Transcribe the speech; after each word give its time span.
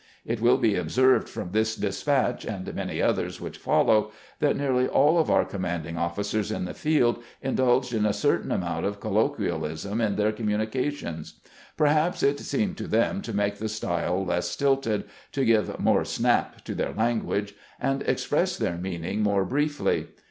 It 0.25 0.41
wiU 0.41 0.59
be 0.59 0.73
observed 0.75 1.29
from 1.29 1.51
this 1.51 1.75
despatch, 1.75 2.43
and 2.43 2.73
many 2.73 2.99
others 3.03 3.39
which 3.39 3.63
foUow, 3.63 4.09
that 4.39 4.57
nearly 4.57 4.89
aU 4.89 5.17
of 5.17 5.29
our 5.29 5.45
commanding 5.45 5.95
officers 5.95 6.51
in 6.51 6.65
the 6.65 6.73
field 6.73 7.21
indulged 7.43 7.93
in 7.93 8.07
a 8.07 8.11
certain 8.11 8.51
amount 8.51 8.83
of 8.87 8.99
colloquial 8.99 9.63
ism 9.63 10.01
in 10.01 10.15
their 10.15 10.31
communications. 10.31 11.39
Perhaps 11.77 12.23
it 12.23 12.39
seemed 12.39 12.77
to 12.77 12.87
them 12.87 13.21
to 13.21 13.31
make 13.31 13.57
the 13.59 13.69
style 13.69 14.25
less 14.25 14.47
stilted, 14.49 15.03
to 15.33 15.45
give 15.45 15.79
more 15.79 16.03
snap 16.03 16.63
to 16.65 16.73
their 16.73 16.93
language, 16.93 17.53
and 17.79 18.01
express 18.07 18.57
their 18.57 18.77
meaning 18.79 19.21
more 19.21 19.45
briefly. 19.45 20.07